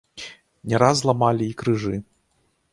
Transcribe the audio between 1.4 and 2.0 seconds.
і крыжы.